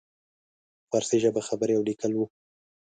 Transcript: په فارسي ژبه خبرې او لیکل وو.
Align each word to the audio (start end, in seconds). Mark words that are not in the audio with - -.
په 0.81 0.85
فارسي 0.99 1.17
ژبه 1.23 1.41
خبرې 1.47 1.73
او 1.77 1.83
لیکل 1.89 2.11
وو. 2.15 2.25